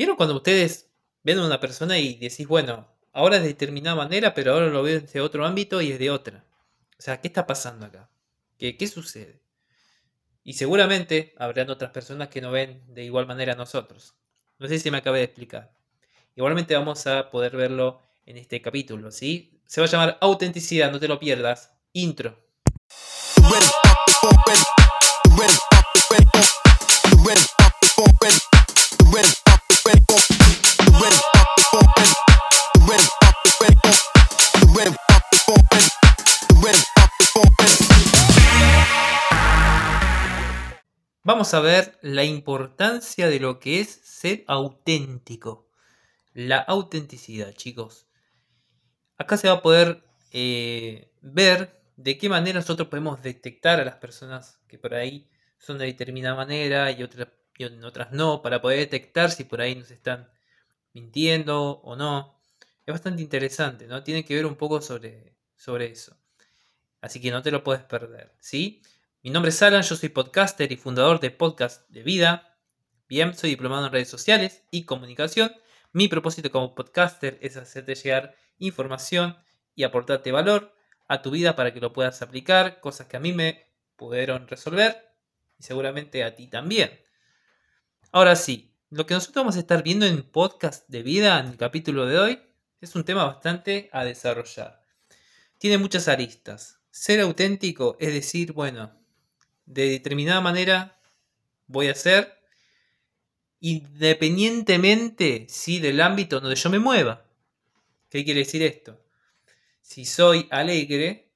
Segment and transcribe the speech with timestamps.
[0.00, 0.88] ¿Vieron cuando ustedes
[1.22, 4.82] ven a una persona y decís, bueno, ahora es de determinada manera, pero ahora lo
[4.82, 6.42] veo desde otro ámbito y es de otra?
[6.98, 8.08] O sea, ¿qué está pasando acá?
[8.56, 9.42] ¿Qué, qué sucede?
[10.42, 14.14] Y seguramente habrán otras personas que no ven de igual manera a nosotros.
[14.58, 15.76] No sé si me acabé de explicar.
[16.34, 19.60] Igualmente vamos a poder verlo en este capítulo, ¿sí?
[19.66, 21.74] Se va a llamar autenticidad, no te lo pierdas.
[21.92, 22.38] Intro.
[41.32, 45.70] Vamos a ver la importancia de lo que es ser auténtico.
[46.34, 48.08] La autenticidad, chicos.
[49.16, 53.94] Acá se va a poder eh, ver de qué manera nosotros podemos detectar a las
[53.94, 55.30] personas que por ahí
[55.60, 57.08] son de determinada manera y,
[57.58, 60.28] y en otras no, para poder detectar si por ahí nos están
[60.94, 62.42] mintiendo o no.
[62.84, 64.02] Es bastante interesante, ¿no?
[64.02, 66.16] Tiene que ver un poco sobre, sobre eso.
[67.00, 68.82] Así que no te lo puedes perder, ¿sí?
[69.22, 72.56] Mi nombre es Alan, yo soy podcaster y fundador de Podcast de Vida.
[73.06, 75.52] Bien, soy diplomado en redes sociales y comunicación.
[75.92, 79.36] Mi propósito como podcaster es hacerte llegar información
[79.74, 80.74] y aportarte valor
[81.06, 85.12] a tu vida para que lo puedas aplicar, cosas que a mí me pudieron resolver
[85.58, 86.98] y seguramente a ti también.
[88.12, 91.58] Ahora sí, lo que nosotros vamos a estar viendo en podcast de vida en el
[91.58, 92.42] capítulo de hoy
[92.80, 94.82] es un tema bastante a desarrollar.
[95.58, 96.80] Tiene muchas aristas.
[96.90, 98.99] Ser auténtico es decir, bueno,
[99.70, 100.98] de determinada manera
[101.68, 102.36] voy a ser
[103.60, 107.24] independientemente si del ámbito donde yo me mueva.
[108.08, 109.00] ¿Qué quiere decir esto?
[109.80, 111.30] Si soy alegre,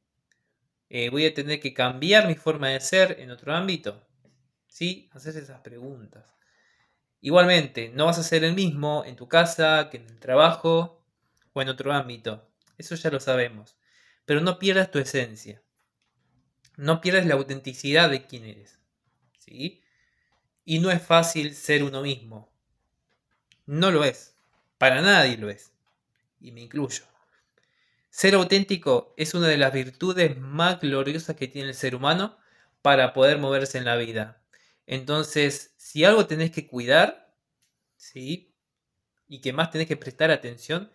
[0.88, 4.04] eh, voy a tener que cambiar mi forma de ser en otro ámbito.
[4.66, 5.08] ¿Sí?
[5.12, 6.24] Hacer esas preguntas.
[7.20, 11.06] Igualmente, no vas a ser el mismo en tu casa que en el trabajo
[11.52, 12.50] o en otro ámbito.
[12.78, 13.76] Eso ya lo sabemos.
[14.24, 15.63] Pero no pierdas tu esencia
[16.76, 18.78] no pierdes la autenticidad de quién eres.
[19.38, 19.82] ¿sí?
[20.64, 22.52] Y no es fácil ser uno mismo.
[23.66, 24.34] No lo es.
[24.78, 25.72] Para nadie lo es.
[26.40, 27.04] Y me incluyo.
[28.10, 32.38] Ser auténtico es una de las virtudes más gloriosas que tiene el ser humano
[32.82, 34.42] para poder moverse en la vida.
[34.86, 37.34] Entonces, si algo tenés que cuidar,
[37.96, 38.54] ¿sí?
[39.26, 40.92] Y que más tenés que prestar atención,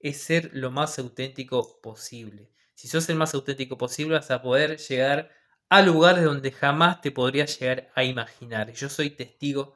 [0.00, 4.76] es ser lo más auténtico posible si sos el más auténtico posible, vas a poder
[4.76, 5.30] llegar
[5.70, 8.70] a lugares donde jamás te podrías llegar a imaginar.
[8.72, 9.74] Yo soy testigo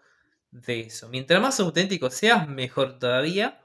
[0.50, 1.08] de eso.
[1.08, 3.64] Mientras más auténtico seas, mejor todavía.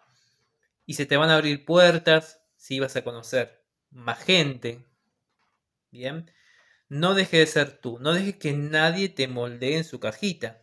[0.86, 3.62] Y se te van a abrir puertas, si vas a conocer
[3.92, 4.86] más gente.
[5.92, 6.32] Bien.
[6.88, 8.00] No dejes de ser tú.
[8.00, 10.62] No dejes que nadie te moldee en su cajita.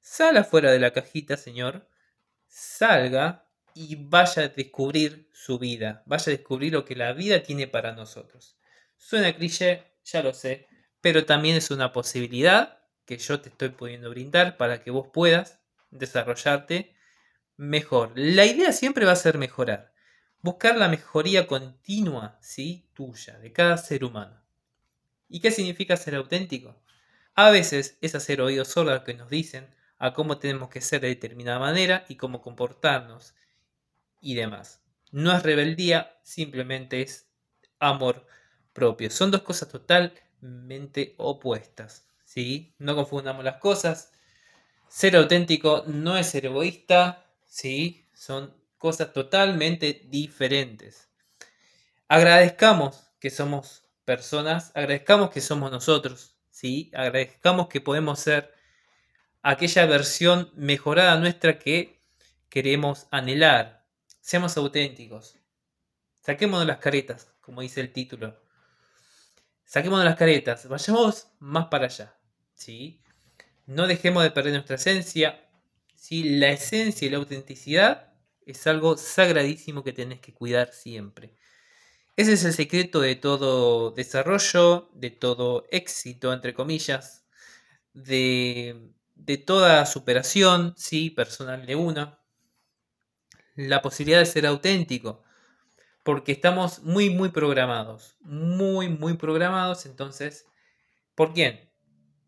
[0.00, 1.86] Sal afuera de la cajita, señor.
[2.48, 3.43] Salga
[3.74, 7.92] y vaya a descubrir su vida, vaya a descubrir lo que la vida tiene para
[7.92, 8.56] nosotros.
[8.96, 10.68] Suena cliché, ya lo sé,
[11.00, 15.58] pero también es una posibilidad que yo te estoy pudiendo brindar para que vos puedas
[15.90, 16.94] desarrollarte
[17.56, 18.12] mejor.
[18.14, 19.92] La idea siempre va a ser mejorar,
[20.40, 22.88] buscar la mejoría continua, ¿sí?
[22.94, 24.40] Tuya, de cada ser humano.
[25.28, 26.80] ¿Y qué significa ser auténtico?
[27.34, 30.80] A veces es hacer oídos sordos a lo que nos dicen, a cómo tenemos que
[30.80, 33.34] ser de determinada manera y cómo comportarnos
[34.24, 34.80] y demás.
[35.12, 37.28] No es rebeldía, simplemente es
[37.78, 38.26] amor
[38.72, 39.10] propio.
[39.10, 42.08] Son dos cosas totalmente opuestas.
[42.24, 42.74] ¿sí?
[42.78, 44.12] No confundamos las cosas.
[44.88, 47.24] Ser auténtico no es ser egoísta.
[47.46, 48.08] ¿sí?
[48.14, 51.08] Son cosas totalmente diferentes.
[52.08, 56.90] Agradezcamos que somos personas, agradezcamos que somos nosotros, ¿sí?
[56.94, 58.52] agradezcamos que podemos ser
[59.42, 62.02] aquella versión mejorada nuestra que
[62.50, 63.83] queremos anhelar,
[64.24, 65.36] Seamos auténticos.
[66.22, 68.34] Saquemos las caretas, como dice el título.
[69.66, 72.16] Saquemos las caretas, vayamos más para allá.
[72.54, 73.02] ¿sí?
[73.66, 75.46] No dejemos de perder nuestra esencia.
[75.94, 76.38] ¿sí?
[76.38, 78.14] La esencia y la autenticidad
[78.46, 81.34] es algo sagradísimo que tenés que cuidar siempre.
[82.16, 87.26] Ese es el secreto de todo desarrollo, de todo éxito, entre comillas,
[87.92, 91.10] de, de toda superación ¿sí?
[91.10, 92.23] personal de uno
[93.54, 95.22] la posibilidad de ser auténtico.
[96.02, 98.16] Porque estamos muy, muy programados.
[98.20, 99.86] Muy, muy programados.
[99.86, 100.46] Entonces,
[101.14, 101.70] ¿por quién?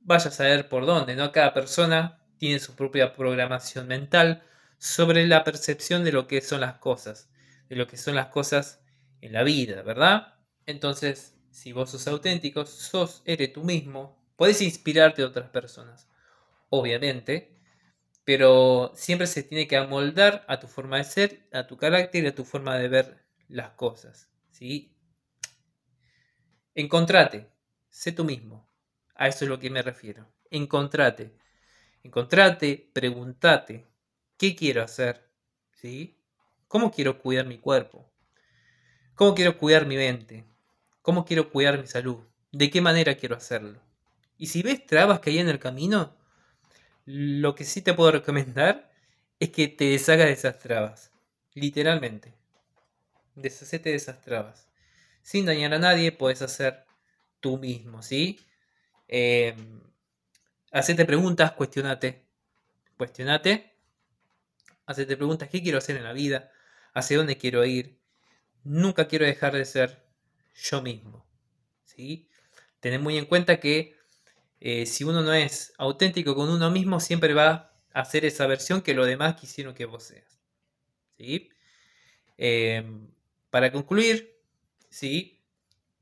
[0.00, 1.32] Vaya a saber por dónde, ¿no?
[1.32, 4.42] Cada persona tiene su propia programación mental
[4.78, 7.28] sobre la percepción de lo que son las cosas.
[7.68, 8.80] De lo que son las cosas
[9.20, 10.34] en la vida, ¿verdad?
[10.66, 16.08] Entonces, si vos sos auténtico, sos, eres tú mismo, podés inspirarte de otras personas.
[16.68, 17.55] Obviamente,
[18.26, 22.26] pero siempre se tiene que amoldar a tu forma de ser, a tu carácter y
[22.26, 24.28] a tu forma de ver las cosas.
[24.50, 24.92] ¿sí?
[26.74, 27.48] Encontrate,
[27.88, 28.68] sé tú mismo.
[29.14, 30.26] A eso es lo que me refiero.
[30.50, 31.36] Encontrate.
[32.02, 33.86] Encontrate, preguntate,
[34.36, 35.30] ¿qué quiero hacer?
[35.70, 36.18] ¿Sí?
[36.66, 38.10] ¿Cómo quiero cuidar mi cuerpo?
[39.14, 40.44] ¿Cómo quiero cuidar mi mente?
[41.00, 42.18] ¿Cómo quiero cuidar mi salud?
[42.50, 43.80] ¿De qué manera quiero hacerlo?
[44.36, 46.16] Y si ves trabas que hay en el camino,
[47.06, 48.92] lo que sí te puedo recomendar
[49.40, 51.12] es que te deshagas de esas trabas.
[51.54, 52.34] Literalmente.
[53.36, 54.68] Deshacete de esas trabas.
[55.22, 56.84] Sin dañar a nadie, puedes hacer
[57.40, 58.40] tú mismo, ¿sí?
[59.08, 59.56] Eh,
[60.72, 62.24] hacete preguntas, cuestionate.
[62.96, 63.72] Cuestionate.
[64.86, 66.50] Hacete preguntas, ¿qué quiero hacer en la vida?
[66.92, 67.98] ¿Hacia dónde quiero ir?
[68.64, 70.04] Nunca quiero dejar de ser
[70.54, 71.26] yo mismo.
[71.84, 72.28] ¿sí?
[72.80, 73.95] Tened muy en cuenta que
[74.60, 78.82] eh, si uno no es auténtico con uno mismo, siempre va a hacer esa versión
[78.82, 80.40] que los demás quisieron que vos seas.
[82.38, 83.08] Em,
[83.50, 84.38] para concluir,
[84.90, 85.42] ¿sí?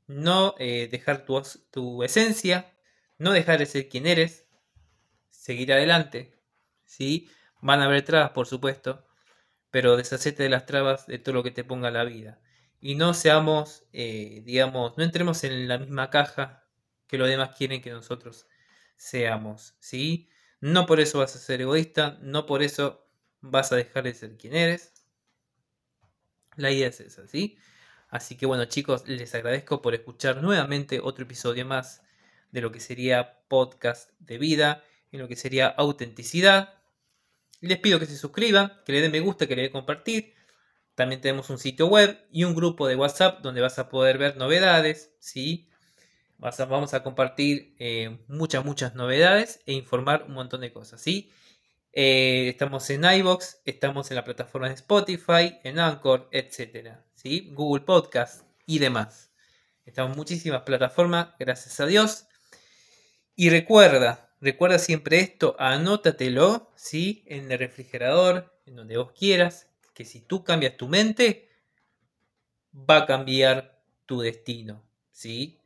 [0.07, 1.41] no eh, dejar tu,
[1.71, 2.73] tu, esencia,
[3.17, 4.45] no dejar de ser quien eres,
[5.31, 6.33] seguir adelante.
[6.85, 7.29] ¿sí?
[7.61, 9.05] Van a haber trabas, por supuesto,
[9.71, 12.39] pero deshacete de las trabas de todo lo que te ponga la vida.
[12.81, 16.64] Y no seamos, eh, digamos, no entremos en la misma caja
[17.07, 18.47] que los demás quieren que nosotros
[18.97, 20.29] seamos, ¿sí?
[20.61, 23.07] No por eso vas a ser egoísta, no por eso
[23.41, 24.93] vas a dejar de ser quien eres.
[26.55, 27.57] La idea es esa, ¿sí?
[28.09, 32.01] Así que bueno chicos, les agradezco por escuchar nuevamente otro episodio más
[32.51, 36.75] de lo que sería podcast de vida, en lo que sería autenticidad.
[37.61, 40.33] Les pido que se suscriban, que le den me gusta, que le den compartir.
[40.95, 44.37] También tenemos un sitio web y un grupo de WhatsApp donde vas a poder ver
[44.37, 45.69] novedades, ¿sí?
[46.37, 51.31] Vamos a compartir eh, muchas, muchas novedades e informar un montón de cosas, ¿sí?
[51.93, 57.51] Eh, estamos en iBox, estamos en la plataforma de Spotify, en Anchor, etcétera, ¿sí?
[57.53, 59.31] Google Podcast y demás.
[59.85, 62.27] Estamos en muchísimas plataformas, gracias a Dios.
[63.35, 67.23] Y recuerda, recuerda siempre esto, anótatelo, ¿sí?
[67.27, 71.49] En el refrigerador, en donde vos quieras, que si tú cambias tu mente,
[72.73, 75.61] va a cambiar tu destino, ¿sí?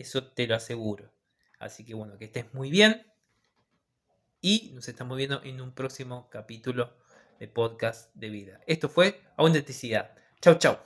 [0.00, 1.12] Eso te lo aseguro.
[1.58, 3.06] Así que bueno, que estés muy bien.
[4.40, 6.96] Y nos estamos viendo en un próximo capítulo
[7.38, 8.60] de podcast de vida.
[8.66, 10.16] Esto fue Autenticidad.
[10.40, 10.78] Chau, chau.